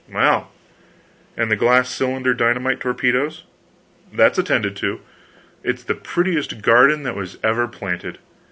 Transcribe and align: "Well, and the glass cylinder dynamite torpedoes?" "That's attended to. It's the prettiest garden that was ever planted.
"Well, 0.11 0.51
and 1.37 1.51
the 1.51 1.55
glass 1.55 1.87
cylinder 1.87 2.33
dynamite 2.33 2.79
torpedoes?" 2.79 3.43
"That's 4.11 4.39
attended 4.39 4.75
to. 4.77 4.99
It's 5.63 5.83
the 5.83 5.93
prettiest 5.93 6.63
garden 6.63 7.03
that 7.03 7.15
was 7.15 7.37
ever 7.43 7.67
planted. 7.67 8.17